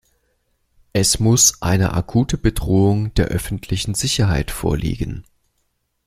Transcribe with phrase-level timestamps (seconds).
[0.93, 5.25] Es muss eine akute Bedrohung der öffentlichen Sicherheit vorliegen.